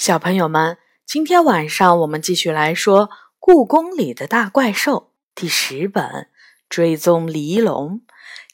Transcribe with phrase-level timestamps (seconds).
[0.00, 4.94] 小朋友们，今天晚上我们继续来说《故宫里的大怪兽》
[5.34, 6.02] 第十本
[6.70, 7.96] 《追踪黎龙》。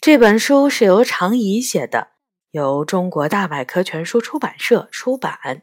[0.01, 2.09] 这本书是由常怡写的，
[2.51, 5.63] 由中国大百科全书出版社出版。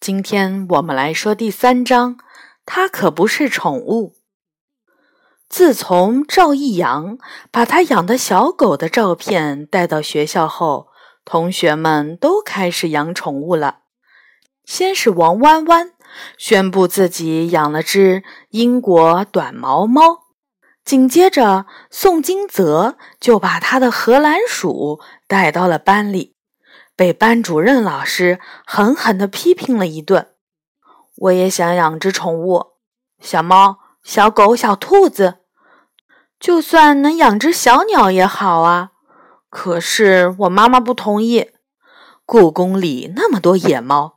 [0.00, 2.18] 今天我们来说第三章，
[2.64, 4.16] 它可不是宠物。
[5.48, 7.16] 自从赵一阳
[7.52, 10.88] 把他养的小狗的照片带到学校后，
[11.24, 13.82] 同学们都开始养宠物了。
[14.66, 15.92] 先是王弯弯
[16.36, 20.24] 宣布自己养了只英国短毛猫，
[20.84, 26.34] 紧接着宋金泽就把他的荷兰鼠带到了班里，
[26.96, 30.28] 被班主任老师狠狠地批评了一顿。
[31.16, 32.72] 我也想养只宠物，
[33.20, 35.36] 小猫、小狗、小兔子，
[36.40, 38.90] 就算能养只小鸟也好啊。
[39.48, 41.50] 可是我妈妈不同意，
[42.24, 44.15] 故宫里那么多野猫。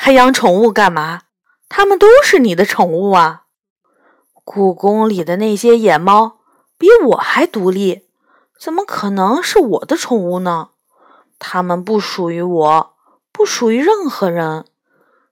[0.00, 1.22] 还养宠物干嘛？
[1.68, 3.46] 它们都是你的宠物啊！
[4.44, 6.38] 故宫里的那些野猫
[6.78, 8.06] 比我还独立，
[8.60, 10.68] 怎么可能是我的宠物呢？
[11.40, 12.94] 它们不属于我，
[13.32, 14.66] 不属于任何人。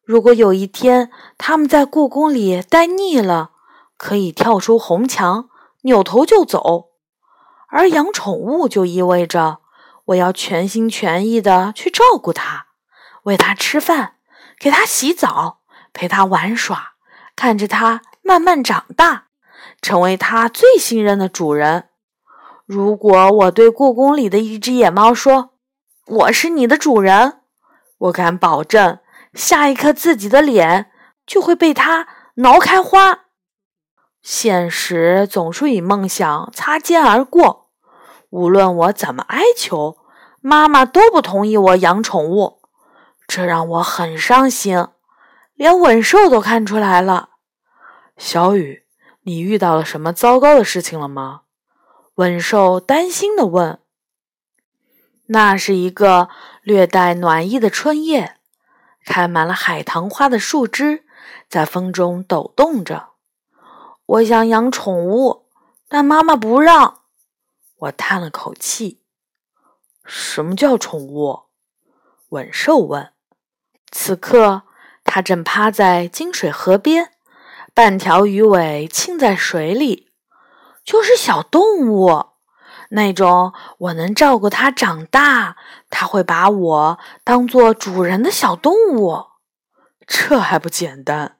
[0.03, 3.53] 如果有一天它们在故宫里待腻了，
[3.97, 5.49] 可以跳出红墙，
[5.83, 6.89] 扭头就走。
[7.69, 9.59] 而养宠物就意味着
[10.07, 12.67] 我要全心全意的去照顾它，
[13.23, 14.15] 喂它吃饭。
[14.59, 15.61] 给它洗澡，
[15.93, 16.95] 陪它玩耍，
[17.35, 19.27] 看着它慢慢长大，
[19.83, 21.91] 成为它最信任的主人。
[22.65, 25.51] 如果我对故宫里的一只野猫说
[26.07, 27.41] ：“我是你的主人”，
[27.99, 28.99] 我敢保证，
[29.35, 30.91] 下一刻自己的脸
[31.27, 33.21] 就会被它挠开花。
[34.21, 37.71] 现实总是与梦想擦肩而过，
[38.31, 39.99] 无论我怎么哀求，
[40.41, 42.56] 妈妈都不同意我养宠物。
[43.27, 44.87] 这让我很伤心，
[45.55, 47.31] 连稳兽都看出来了。
[48.17, 48.87] 小雨，
[49.23, 51.43] 你遇到了什么糟糕的事情了吗？
[52.15, 53.81] 稳兽担心地问。
[55.27, 56.31] 那是一个
[56.63, 58.39] 略带暖意的春夜，
[59.05, 61.05] 开满了海棠花的树枝
[61.49, 63.09] 在风中抖动着。
[64.07, 65.49] 我想养宠物，
[65.89, 67.01] 但妈妈不让。
[67.77, 69.03] 我叹了口气。
[70.05, 71.47] 什么叫宠物？
[72.29, 73.13] 稳兽问。
[73.91, 74.63] 此刻，
[75.05, 77.13] 它正趴在金水河边，
[77.73, 80.09] 半条鱼尾浸在水里，
[80.85, 82.27] 就是小动物，
[82.91, 85.57] 那种我能照顾它长大，
[85.91, 89.25] 它会把我当做主人的小动物。
[90.07, 91.39] 这还不简单？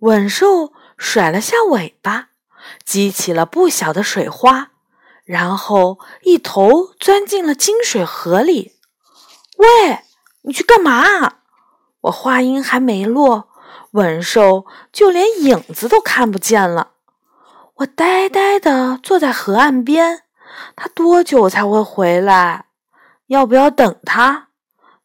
[0.00, 2.28] 稳兽甩了下尾巴，
[2.84, 4.72] 激起了不小的水花，
[5.24, 8.76] 然后一头钻进了金水河里。
[9.56, 10.00] 喂，
[10.42, 11.38] 你去干嘛？
[12.06, 13.48] 我话音还没落，
[13.92, 16.92] 稳兽就连影子都看不见了。
[17.76, 20.22] 我呆呆地坐在河岸边，
[20.76, 22.66] 他多久才会回来？
[23.26, 24.48] 要不要等他？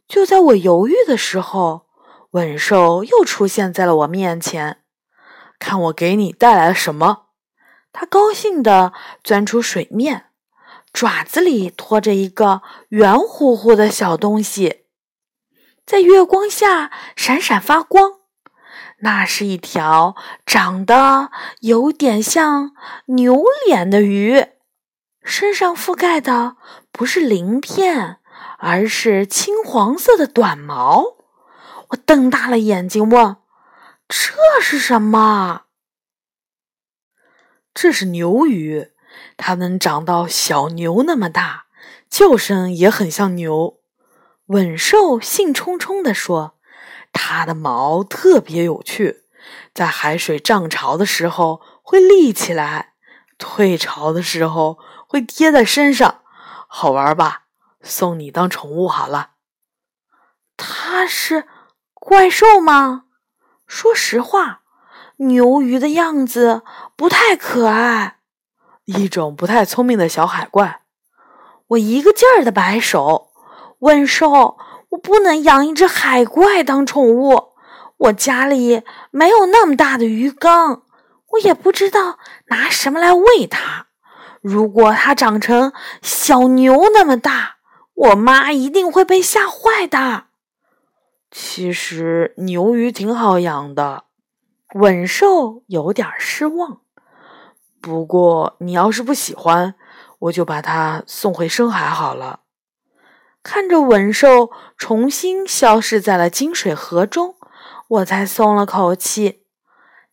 [0.08, 1.88] 就在我犹豫的时候，
[2.32, 4.78] 稳兽又出现在了我面前。
[5.58, 7.26] 看我给你带来了什么？
[7.92, 10.28] 他高兴地钻出水面，
[10.94, 14.81] 爪子里拖着一个圆乎乎的小东西。
[15.86, 18.20] 在月光下闪闪发光，
[19.00, 20.16] 那是一条
[20.46, 22.72] 长得有点像
[23.08, 24.46] 牛脸的鱼，
[25.24, 26.56] 身上覆盖的
[26.92, 28.20] 不是鳞片，
[28.60, 31.18] 而是青黄色的短毛。
[31.90, 33.38] 我瞪大了眼睛问
[34.08, 35.64] ：“这是什么
[37.74, 38.92] ？”“这是牛鱼，
[39.36, 41.66] 它能长到小牛那么大，
[42.10, 43.80] 叫声也很像牛。”
[44.52, 46.56] 稳兽兴冲冲地说
[47.14, 49.24] ：“它的毛特别有趣，
[49.74, 52.96] 在海水涨潮的时候会立起来，
[53.38, 56.20] 退潮的时候会贴在身上，
[56.68, 57.44] 好玩吧？
[57.82, 59.32] 送你当宠物好了。”
[60.58, 61.46] 它是
[61.94, 63.06] 怪兽吗？
[63.66, 64.64] 说实话，
[65.16, 66.64] 牛鱼的样子
[66.98, 68.18] 不太可爱，
[68.84, 70.82] 一种不太聪明的小海怪。
[71.68, 73.31] 我一个劲儿的摆手。
[73.82, 74.58] 问兽，
[74.90, 77.54] 我不能养一只海怪当宠物。
[77.98, 80.84] 我家里没有那么大的鱼缸，
[81.32, 83.88] 我也不知道拿什么来喂它。
[84.42, 87.58] 如果它长成小牛那么大，
[87.94, 90.26] 我妈一定会被吓坏的。
[91.32, 94.04] 其实牛鱼挺好养的，
[94.76, 96.82] 稳兽有点失望。
[97.82, 99.74] 不过你要是不喜欢，
[100.20, 102.42] 我就把它送回深海好了。
[103.44, 107.36] 看着吻兽重新消失在了金水河中，
[107.88, 109.44] 我才松了口气。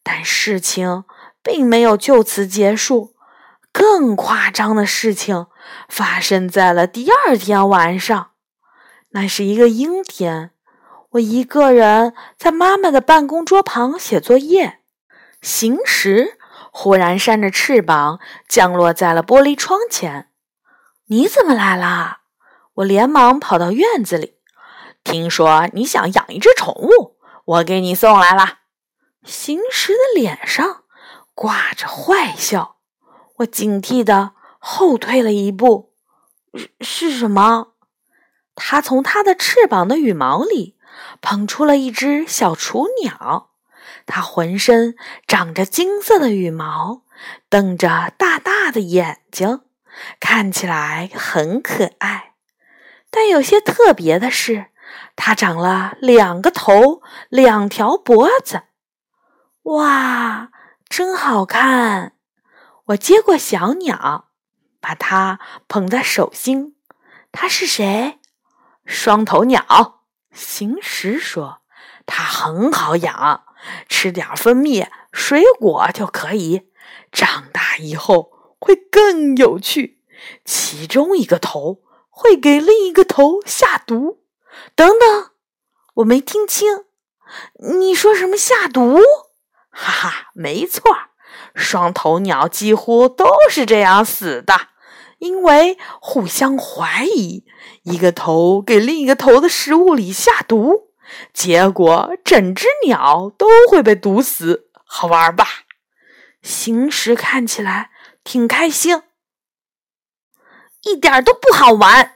[0.02, 1.04] 但事情
[1.42, 3.14] 并没有就此结束，
[3.72, 5.46] 更夸张的事情
[5.88, 8.30] 发生在了第二天晚上。
[9.10, 10.52] 那是一个阴天，
[11.10, 14.80] 我一个人在妈妈的办公桌旁写作业，
[15.42, 16.38] 行时
[16.72, 20.28] 忽然扇着翅膀降落在了玻璃窗前。
[21.06, 22.17] 你怎么来了？
[22.78, 24.36] 我连忙跑到院子里，
[25.02, 28.58] 听说你想养一只宠物，我给你送来了。
[29.24, 30.84] 行时的脸上
[31.34, 32.76] 挂着坏笑，
[33.38, 35.92] 我警惕的后退了一步。
[36.54, 37.72] 是是什么？
[38.54, 40.76] 他从他的翅膀的羽毛里
[41.20, 43.50] 捧出了一只小雏鸟，
[44.06, 44.94] 它浑身
[45.26, 47.02] 长着金色的羽毛，
[47.48, 49.62] 瞪着大大的眼睛，
[50.20, 52.27] 看起来很可爱。
[53.10, 54.66] 但有些特别的是，
[55.16, 58.64] 它长了两个头，两条脖子。
[59.62, 60.50] 哇，
[60.88, 62.14] 真好看！
[62.86, 64.28] 我接过小鸟，
[64.80, 66.76] 把它捧在手心。
[67.32, 68.18] 它是谁？
[68.84, 70.02] 双头鸟。
[70.32, 71.62] 行时说
[72.06, 73.44] ：“它很好养，
[73.88, 76.70] 吃点蜂蜜、水果就可以。
[77.10, 80.02] 长大以后会更有趣。
[80.44, 81.82] 其中一个头。”
[82.20, 84.18] 会给另一个头下毒？
[84.74, 85.30] 等等，
[85.94, 86.84] 我没听清，
[87.78, 88.98] 你说什么下毒？
[89.70, 90.82] 哈哈，没错，
[91.54, 94.52] 双头鸟几乎都是这样死的，
[95.18, 97.44] 因为互相怀疑，
[97.84, 100.88] 一个头给另一个头的食物里下毒，
[101.32, 104.68] 结果整只鸟都会被毒死。
[104.84, 105.46] 好玩吧？
[106.42, 107.90] 行时看起来
[108.24, 109.02] 挺开心。
[110.82, 112.12] 一点都不好玩！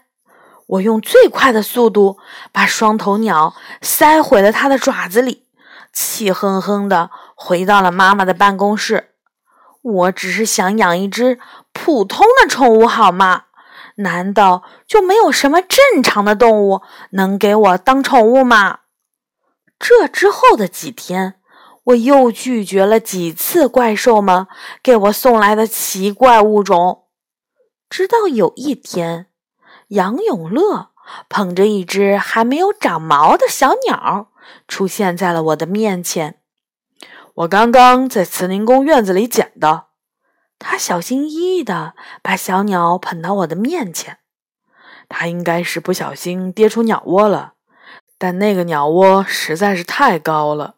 [0.67, 2.19] 我用最快的速度
[2.53, 5.47] 把双头鸟塞回了它的爪子里，
[5.93, 9.11] 气哼哼的回到了妈妈的办公室。
[9.83, 11.39] 我只是想养一只
[11.73, 13.45] 普通的宠物，好吗？
[13.97, 16.81] 难道就没有什么正常的动物
[17.11, 18.79] 能给我当宠物吗？
[19.79, 21.35] 这之后的几天，
[21.85, 24.47] 我又拒绝了几次怪兽们
[24.83, 27.02] 给我送来的奇怪物种。
[27.93, 29.27] 直到有一天，
[29.89, 30.93] 杨永乐
[31.29, 34.33] 捧着一只还没有长毛的小鸟
[34.67, 36.41] 出现在了我的面前。
[37.35, 39.89] 我刚刚在慈宁宫院子里捡的。
[40.59, 41.93] 他小心翼翼地
[42.23, 44.21] 把小鸟捧到我的面前。
[45.11, 47.53] 他应该是不小心跌出鸟窝了，
[48.17, 50.77] 但那个鸟窝实在是太高了，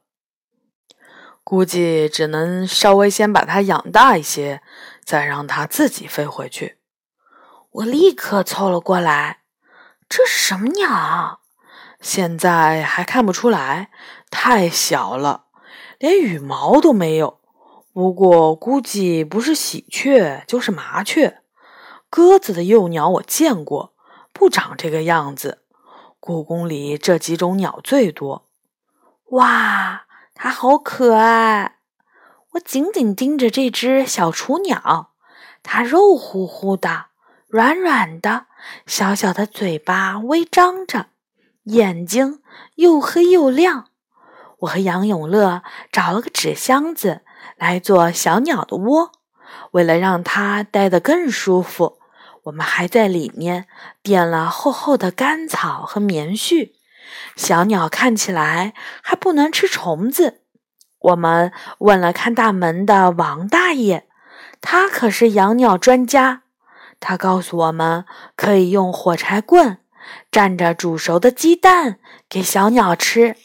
[1.45, 4.63] 估计只能稍微先把它养大一些，
[5.05, 6.79] 再让它自己飞回去。
[7.75, 9.41] 我立刻凑了过来，
[10.09, 11.41] 这是什么鸟？
[12.01, 13.91] 现在还看不出来，
[14.31, 15.47] 太小了，
[15.99, 17.41] 连羽毛都没有。
[17.93, 21.41] 不过估计不是喜鹊就是麻雀。
[22.09, 23.93] 鸽子的幼鸟我见过，
[24.33, 25.65] 不长这个样子。
[26.21, 28.47] 故宫里这几种鸟最多。
[29.31, 31.79] 哇，它好可爱！
[32.53, 35.11] 我紧紧盯着这只小雏鸟，
[35.65, 37.07] 它肉乎乎的。
[37.55, 38.47] 软软的，
[38.85, 41.07] 小小的嘴巴微张着，
[41.63, 42.41] 眼睛
[42.75, 43.91] 又黑又亮。
[44.59, 45.63] 我和杨永乐
[45.93, 47.21] 找了个纸箱子
[47.57, 49.13] 来做小鸟的窝，
[49.71, 51.99] 为了让它待得更舒服，
[52.43, 53.69] 我们还在里面
[54.03, 56.73] 垫了厚厚的干草和棉絮。
[57.37, 60.41] 小鸟看起来还不能吃虫子。
[60.99, 64.09] 我们问了看大门的王大爷，
[64.61, 66.41] 他可是养鸟专家。
[67.07, 69.77] 他告诉我们，可以用火柴棍
[70.33, 71.99] 蘸着煮熟的鸡蛋
[72.31, 73.37] 给小鸟吃。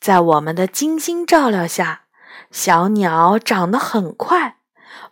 [0.00, 2.06] 在我们的精心照料下，
[2.50, 4.56] 小鸟长得很快，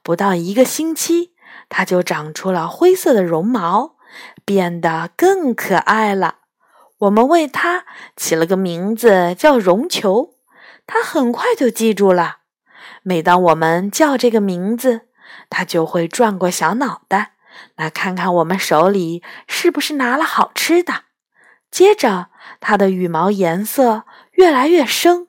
[0.03, 1.33] 不到一个星期，
[1.69, 3.95] 它就长出了灰色的绒毛，
[4.45, 6.39] 变得更可爱了。
[6.99, 7.85] 我们为它
[8.17, 10.35] 起了个名字，叫绒球。
[10.89, 12.39] 它很快就记住了。
[13.05, 15.03] 每当我们叫这个名字，
[15.49, 17.35] 它就会转过小脑袋。
[17.77, 21.05] 来看看我们手里是不是拿了好吃的。
[21.71, 25.29] 接着，它的羽毛颜色越来越深。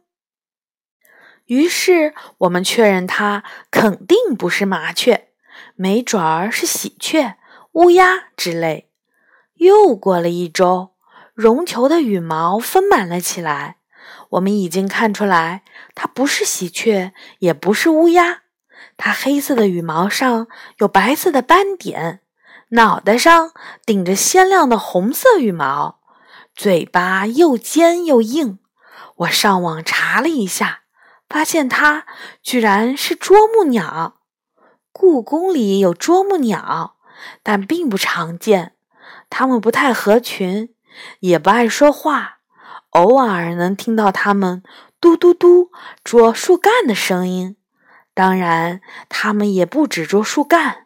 [1.46, 5.30] 于是，我们确认它肯定不是麻雀，
[5.76, 7.36] 没准儿是喜鹊、
[7.74, 8.90] 乌鸦之类。
[9.56, 10.96] 又过了一周，
[11.34, 13.78] 绒球的羽毛丰满了起来。
[14.32, 18.44] 我们已经看出来，它不是喜鹊，也不是乌鸦。
[18.98, 20.48] 它黑色的羽毛上
[20.78, 22.22] 有白色的斑点，
[22.70, 23.52] 脑袋上
[23.86, 26.00] 顶着鲜亮的红色羽毛，
[26.56, 28.60] 嘴巴又尖又硬。
[29.18, 30.82] 我上网查了一下，
[31.30, 32.06] 发现它
[32.42, 34.16] 居然是啄木鸟。
[34.92, 36.98] 故宫里有啄木鸟，
[37.44, 38.74] 但并不常见。
[39.30, 40.74] 它们不太合群，
[41.20, 42.40] 也不爱说话，
[42.90, 44.62] 偶尔能听到它们
[45.00, 45.72] 嘟嘟嘟
[46.04, 47.56] 啄树干的声音。
[48.22, 50.86] 当然，它们也不只啄树干。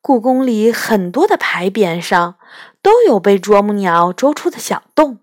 [0.00, 2.36] 故宫里很多的牌匾上
[2.80, 5.18] 都有被啄木鸟啄出的小洞。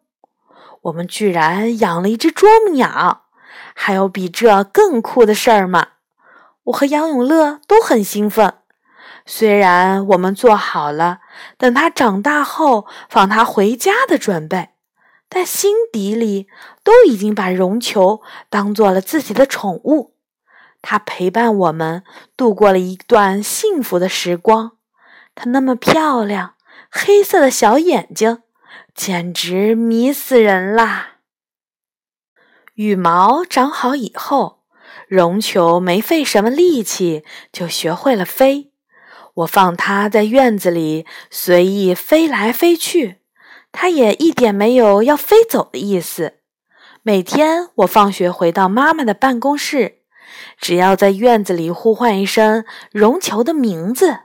[0.84, 3.24] 我们居然养了一只啄木鸟，
[3.74, 5.88] 还有比这更酷的事儿吗？
[6.66, 8.54] 我和杨永乐都很兴奋。
[9.26, 11.22] 虽然我们做好了
[11.58, 14.70] 等他长大后放他回家的准备，
[15.28, 16.48] 但心底里
[16.84, 18.22] 都已经把绒球
[18.52, 20.14] 当做了自己的宠物。
[20.82, 22.04] 它陪伴我们
[22.36, 24.78] 度过了一段幸福的时光。
[25.36, 26.56] 它那么漂亮，
[26.90, 28.42] 黑色的小眼睛，
[28.96, 31.18] 简直迷死人啦！
[32.74, 34.64] 羽毛长好以后，
[35.08, 38.72] 绒球没费什么力气就学会了飞。
[39.36, 43.18] 我放它在院子里随意飞来飞去，
[43.72, 46.40] 它也一点没有要飞走的意思。
[47.04, 50.00] 每天我放学回到妈妈的办公室。
[50.60, 54.20] 只要在院子里呼唤一声绒球的名字，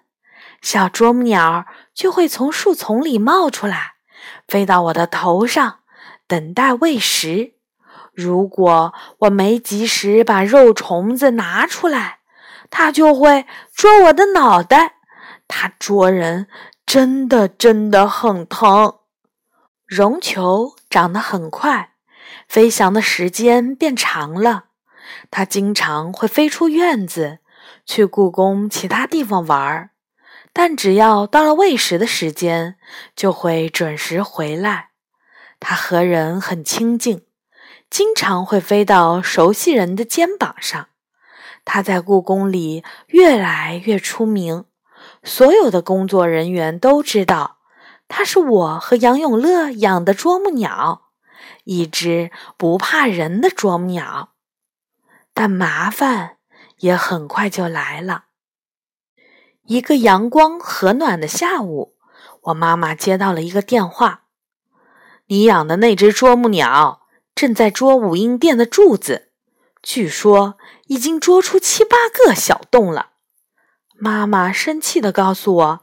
[0.61, 3.95] 小啄木鸟就会从树丛里冒出来，
[4.47, 5.81] 飞到我的头上，
[6.27, 7.55] 等待喂食。
[8.15, 12.19] 如果我没及时把肉虫子拿出来，
[12.71, 14.97] 它就会啄我的脑袋。
[15.49, 16.47] 它啄人
[16.87, 18.99] 真的真的很疼。
[19.87, 21.93] 绒球长得很快，
[22.49, 24.65] 飞翔的时间变长了。
[25.31, 27.39] 它经常会飞出院子，
[27.85, 29.91] 去故宫其他地方玩儿，
[30.53, 32.77] 但只要到了喂食的时间，
[33.17, 34.91] 就会准时回来。
[35.59, 37.25] 它和人很亲近，
[37.89, 40.89] 经常会飞到熟悉人的肩膀上。
[41.65, 44.65] 它在故宫里越来越出名，
[45.23, 47.59] 所有的工作人员都知道，
[48.09, 51.11] 它是我和杨永乐养的啄木鸟，
[51.63, 54.32] 一只不怕人的啄木鸟。
[55.35, 56.37] 但麻烦
[56.79, 58.25] 也很快就来了。
[59.65, 61.95] 一个阳光和暖的下午，
[62.43, 64.25] 我妈妈接到了一个电话
[65.27, 67.03] ：“你养的那只啄木鸟
[67.35, 69.31] 正在啄五音殿的柱子，
[69.81, 73.11] 据说已经啄出七八个小洞了。”
[73.97, 75.81] 妈妈生气地告诉我：“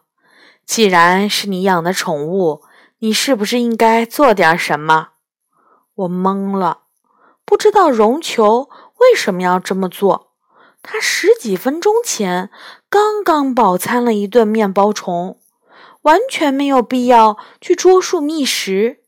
[0.65, 2.63] 既然是你养的宠物，
[2.99, 5.11] 你是不是应该做点什么？”
[5.95, 6.83] 我懵了，
[7.45, 8.69] 不知道绒球。
[8.99, 10.33] 为什么要这么做？
[10.81, 12.49] 他十几分钟前
[12.89, 15.37] 刚刚饱餐了一顿面包虫，
[16.03, 19.01] 完全没有必要去捉树觅食。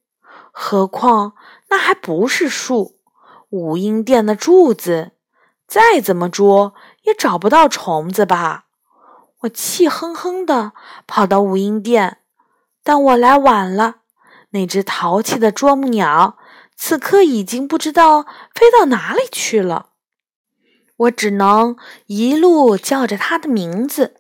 [0.52, 1.34] 何况
[1.70, 2.98] 那还不是树，
[3.50, 5.12] 五英殿的柱子，
[5.66, 8.66] 再怎么捉也找不到虫子吧？
[9.42, 10.74] 我气哼哼地
[11.08, 12.18] 跑到五英殿，
[12.84, 13.96] 但我来晚了。
[14.50, 16.38] 那只淘气的啄木鸟。
[16.84, 18.24] 此刻已经不知道
[18.56, 19.90] 飞到哪里去了，
[20.98, 24.16] 我只能一路叫着它的名字，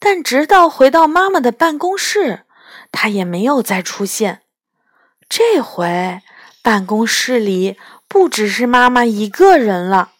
[0.00, 2.46] 但直到回到妈妈的办公室，
[2.90, 4.42] 它也没有再出现。
[5.28, 6.20] 这回
[6.64, 10.10] 办公室里不只是妈妈一个人了，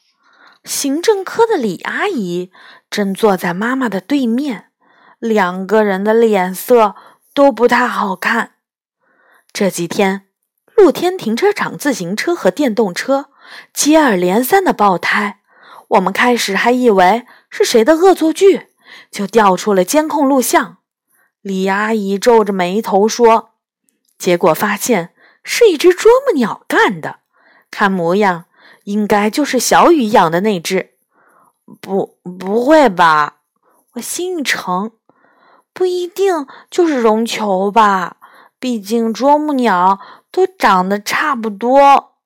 [0.62, 2.52] 行政科的李阿姨
[2.88, 4.70] 正坐在妈妈的对面，
[5.18, 6.94] 两个人的脸色
[7.34, 8.52] 都不太好看。
[9.52, 10.28] 这几天。
[10.76, 13.30] 露天停车场自行车和电动车
[13.72, 15.40] 接二连三的爆胎，
[15.88, 18.68] 我们开始还以为是谁的恶作剧，
[19.10, 20.78] 就调出了监控录像。
[21.40, 23.50] 李阿姨皱着眉头说
[24.18, 27.20] ：“结果发现是一只啄木鸟干的，
[27.70, 28.46] 看模样
[28.84, 30.94] 应该就是小雨养的那只。”
[31.80, 33.36] 不，不会吧？
[33.94, 34.92] 我心一沉，
[35.72, 38.16] 不一定就是绒球吧？
[38.58, 40.00] 毕竟啄木鸟。
[40.34, 42.16] 都长得差不多。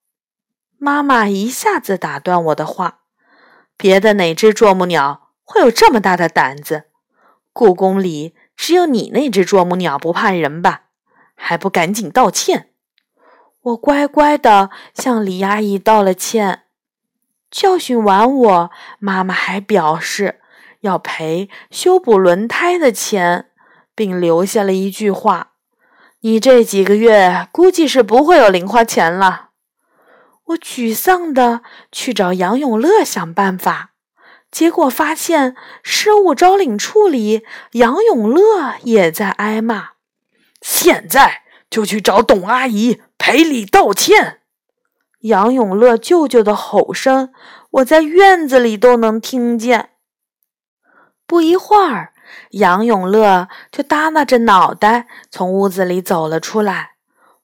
[0.79, 3.00] 妈妈一下子打断我的话
[3.77, 6.85] ：“别的哪只啄木鸟会有这么大的胆子？
[7.53, 10.85] 故宫里只有你那只啄木鸟不怕人吧？
[11.35, 12.71] 还不赶紧道歉！”
[13.61, 16.62] 我乖乖的向李阿姨道了歉。
[17.50, 20.41] 教训完我，妈妈还表示
[20.81, 23.50] 要赔修补轮胎的钱，
[23.95, 25.53] 并留下了一句话。
[26.21, 29.51] 你这几个月估计是不会有零花钱了。
[30.47, 33.93] 我沮丧的去找杨永乐想办法，
[34.51, 39.91] 结果发现失物招领处里杨永乐也在挨骂。
[40.61, 44.41] 现在就去找董阿姨赔礼道歉。
[45.21, 47.33] 杨永乐舅舅的吼声，
[47.71, 49.91] 我在院子里都能听见。
[51.27, 52.13] 不一会儿，
[52.51, 56.93] 杨永乐就耷拉着脑袋从屋子里走了出来。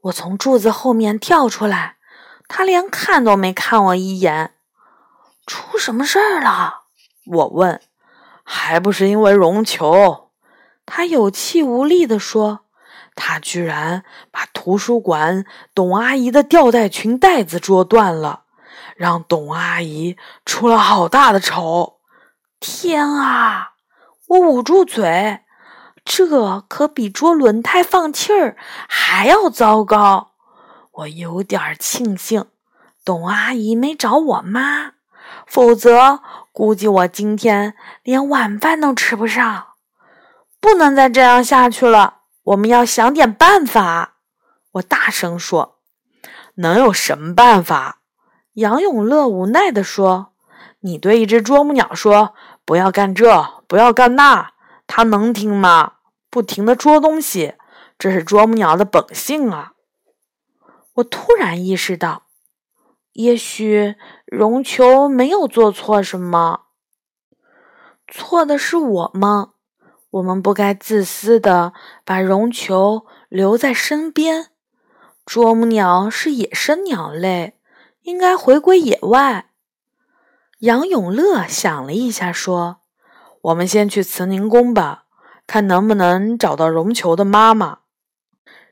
[0.02, 1.96] 我从柱子后面跳出来，
[2.48, 4.54] 他连看都没看我一眼。
[5.46, 6.82] 出什么事儿了？
[7.26, 7.80] 我问。
[8.42, 10.30] 还不是因为绒球？
[10.84, 12.60] 他有气无力地说。
[13.16, 18.42] 他居然把图书馆董阿姨的吊带裙带子捉断了，
[18.96, 22.00] 让董阿姨出了好大的丑。
[22.58, 23.73] 天啊！
[24.26, 25.40] 我捂住嘴，
[26.04, 28.56] 这可比捉轮胎放气儿
[28.88, 30.32] 还要糟糕。
[30.92, 32.46] 我有点庆幸
[33.04, 34.92] 董阿姨没找我妈，
[35.46, 36.20] 否则
[36.52, 39.66] 估计我今天连晚饭都吃不上。
[40.60, 42.20] 不能再这样下去了。
[42.44, 44.16] 我们要想点办法，
[44.72, 45.78] 我大声说
[46.56, 48.00] ：“能有什么办法？”
[48.54, 50.32] 杨永乐无奈地说
[50.80, 54.52] ：“你对一只啄木鸟说不要干这，不要干那，
[54.86, 55.94] 它能听吗？
[56.30, 57.54] 不停的捉东西，
[57.98, 59.72] 这是啄木鸟的本性啊！”
[60.94, 62.24] 我突然意识到，
[63.12, 66.66] 也许绒球没有做错什么，
[68.08, 69.50] 错的是我吗？
[70.10, 71.72] 我们不该自私的
[72.04, 74.50] 把绒球留在身边。
[75.26, 77.58] 啄木鸟是野生鸟类，
[78.02, 79.50] 应该回归野外。
[80.64, 82.78] 杨永乐想了一下，说
[83.42, 85.04] ：“我们先去慈宁宫吧，
[85.46, 87.80] 看能不能找到绒球的妈妈，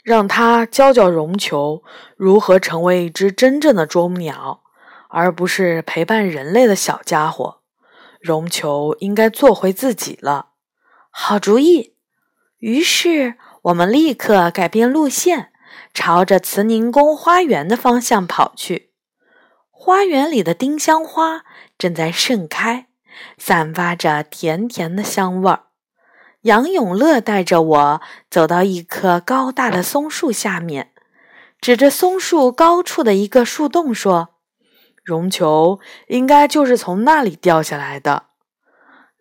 [0.03, 1.83] 让她教教绒球
[2.17, 4.63] 如何成为一只真正的啄木鸟，
[5.11, 7.59] 而不是陪伴人类的小家伙。
[8.23, 10.53] 绒球应该做回自己了。”
[11.13, 11.97] 好主意！
[12.57, 13.35] 于是
[13.65, 15.53] 我们立刻改变路线，
[15.93, 18.93] 朝着慈宁宫花园的方向跑去。
[19.71, 21.43] 花园里的丁香花
[21.83, 22.87] 正在盛开，
[23.39, 25.65] 散发着甜甜的香味儿。
[26.43, 30.93] 杨永乐带着我走到一棵高大的松树下面，
[31.61, 34.37] 指着松树高处的一个树洞说
[35.03, 38.27] ：“绒球应该就是从那里掉下来的。”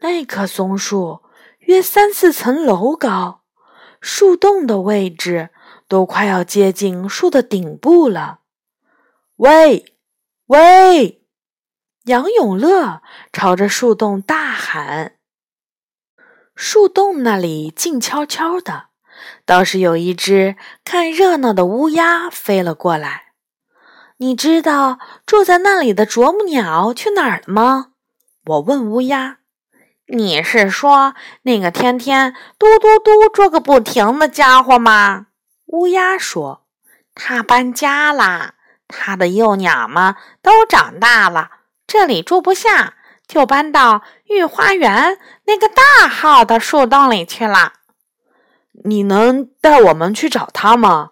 [0.02, 1.24] 那棵松树。
[1.62, 3.42] 约三四层楼高，
[4.00, 5.50] 树洞的位置
[5.88, 8.42] 都快要接近树的顶部了。
[9.38, 9.96] 喂，
[10.46, 11.21] 喂！
[12.06, 15.18] 杨永乐朝着树洞大喊。
[16.56, 18.86] 树洞那里静悄悄的，
[19.46, 23.34] 倒是有一只看热闹的乌鸦飞了过来。
[24.18, 27.92] 你知道住在那里的啄木鸟去哪儿了吗？
[28.46, 29.38] 我问乌鸦。
[30.08, 35.28] 你是说那个天天嘟嘟嘟捉个不停的家伙吗？
[35.68, 36.66] 乌鸦说
[37.14, 38.56] ：“他搬家啦，
[38.88, 41.50] 他的幼鸟们都长大了，
[41.92, 42.94] 这里住不下，
[43.28, 47.74] 就搬到御花园那个大号的树洞里去了。”
[48.86, 51.12] 你能带我们去找他吗？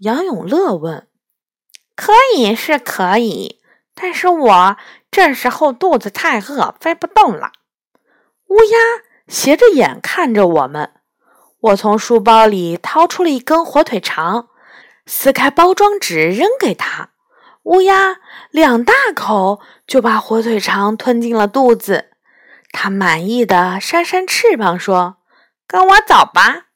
[0.00, 1.08] 杨永乐问。
[1.96, 3.62] “可以是可以，
[3.94, 4.76] 但是我
[5.10, 7.52] 这时候肚子太饿，飞不动了。”
[8.48, 8.78] 乌鸦
[9.26, 10.92] 斜着眼看着我们，
[11.60, 14.50] 我从书包里掏出了一根火腿肠，
[15.06, 17.08] 撕开包装纸扔给他。
[17.70, 18.16] 乌鸦
[18.50, 22.10] 两大口就把火腿肠吞进了肚子，
[22.72, 25.18] 它满意的扇扇翅膀说
[25.68, 26.66] ：“跟我走吧。”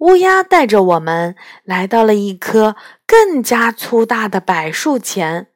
[0.00, 2.76] 乌鸦带着我们来到了一棵
[3.06, 5.48] 更加粗大的柏树前，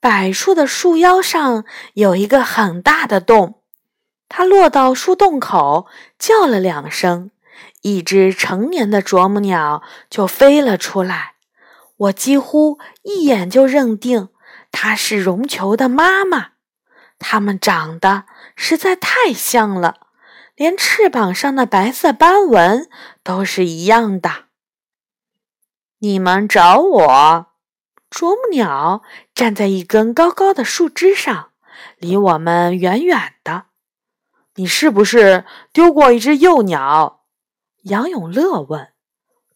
[0.00, 3.60] 柏树的树腰上有一个很大的洞。
[4.28, 5.86] 它落到树洞口，
[6.18, 7.30] 叫了两声，
[7.82, 11.33] 一只成年的啄木鸟就飞了出来。
[11.96, 14.30] 我几乎一眼就认定
[14.72, 16.52] 她是绒球的妈妈。
[17.18, 18.24] 它们长得
[18.56, 20.08] 实在太像了，
[20.56, 22.90] 连翅膀上的白色斑纹
[23.22, 24.46] 都是一样的。
[26.00, 27.46] 你们找我？
[28.10, 29.02] 啄木鸟
[29.34, 31.50] 站在一根高高的树枝上，
[31.96, 33.66] 离我们远远的。
[34.56, 37.24] 你是不是丢过一只幼鸟？
[37.84, 38.92] 杨永乐问。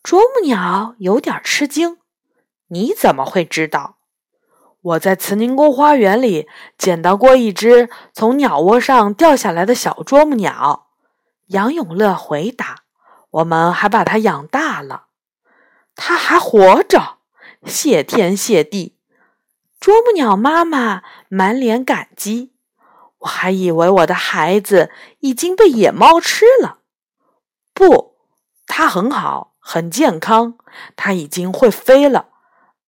[0.02, 1.97] 啄木鸟有点吃惊。
[2.68, 3.96] 你怎么会知道？
[4.80, 10.86] 我在慈宁宫花园里捡到过一只从鸟窝上掉下来的小啄木鸟。
[11.48, 12.84] 杨永乐回答。
[13.30, 15.08] 我们还把它养大了。
[15.94, 17.18] 它还活着。
[17.66, 18.96] 谢天谢地！
[19.78, 22.52] 啄木鸟妈妈满脸感激。
[23.18, 26.78] 我还以为我的孩子已经被野猫吃了。
[27.74, 28.14] 不，
[28.66, 30.56] 它很好，很健康，
[30.96, 32.28] 它已经会飞了，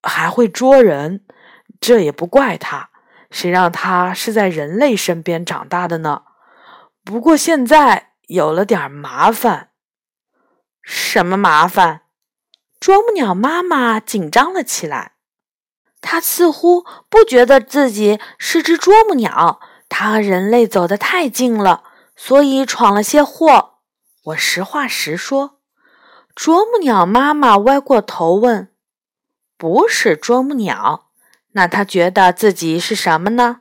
[0.03, 1.25] 还会捉人。
[1.81, 2.91] 这也不怪它，
[3.31, 6.23] 谁让它是在人类身边长大的呢？
[7.05, 9.71] 不过现在有了点麻烦。
[10.83, 12.03] 什么麻烦？
[12.79, 15.13] 啄木鸟妈妈紧张了起来。
[16.01, 21.85] 她似乎不觉得自己是只啄木鸟，它和人类走得太近了，
[22.17, 23.75] 所以闯了些祸。
[24.25, 25.61] 我实话实说。
[26.35, 28.73] 啄木鸟妈妈歪过头问
[29.61, 31.11] ：“不是啄木鸟，
[31.53, 33.61] 那她觉得自己是什么呢？”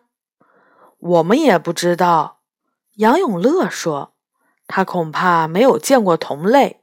[0.98, 2.40] 我们也不知道。
[2.96, 4.14] 杨永乐说
[4.66, 6.80] ：“他恐怕没有见过同类。”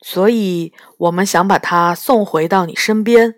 [0.00, 3.34] 所以，我们想把它送回到你身边，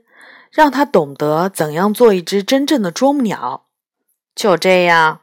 [0.52, 3.66] 让他懂得怎样做一只真正的啄木鸟。
[4.32, 5.22] 就这样。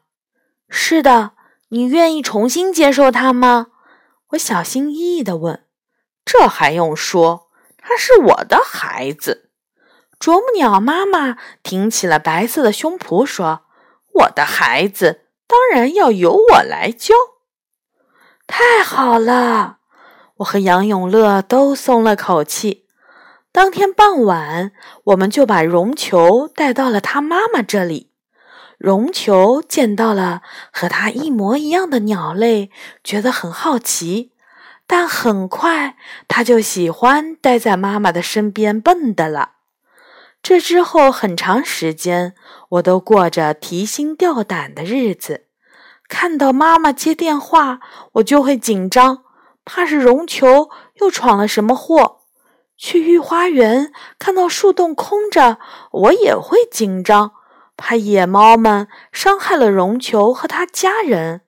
[0.67, 1.31] 是的，
[1.69, 3.67] 你愿意重新接受他吗？
[4.31, 5.63] 我小心翼翼地问。
[6.25, 7.49] 这还用说？
[7.77, 9.42] 他是我的孩子。
[10.23, 13.63] 啄木鸟妈妈挺起了白色的胸脯说
[14.23, 17.13] ：“我的孩子当然要由我来教。”
[18.47, 19.79] 太好了。
[20.37, 22.85] 我和杨永乐都松了口气。
[23.51, 24.71] 当天傍晚，
[25.03, 28.13] 我们就把绒球带到了他妈妈这里。
[28.77, 32.71] 绒球见到了和它一模一样的鸟类，
[33.03, 34.31] 觉得很好奇，
[34.87, 35.97] 但很快
[36.29, 39.52] 它就喜欢待在妈妈的身边蹦的了。
[40.43, 42.35] 这之后很长时间，
[42.71, 45.45] 我都过着提心吊胆的日子。
[46.09, 47.79] 看到妈妈接电话，
[48.15, 49.23] 我就会紧张。
[49.63, 52.19] 怕是绒球又闯了什么祸。
[52.75, 55.59] 去御花园看到树洞空着，
[55.91, 57.31] 我也会紧张，
[57.77, 61.41] 怕野猫们伤害了绒球和他家人。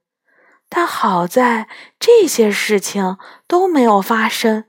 [0.69, 1.67] 但好在
[1.99, 4.63] 这些事情都没有发生。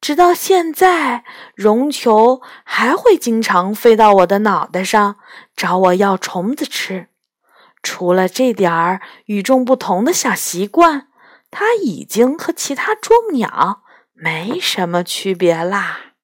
[0.00, 5.16] 直到现在，绒球还会经常飞到我的脑袋上，
[5.56, 7.08] 找我要虫子吃。
[7.82, 11.08] 除了这点儿与众不同的小习惯。
[11.48, 13.82] 它已经和其他啄木鸟
[14.12, 16.16] 没什么区别啦。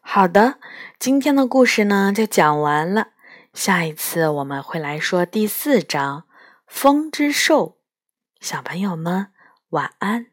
[0.00, 0.58] 好的，
[0.98, 3.08] 今天的故事呢就讲完了。
[3.52, 6.20] 下一次我们会来说第四章
[6.66, 7.66] 《风之兽》。
[8.40, 9.32] 小朋友们，
[9.70, 10.29] 晚安。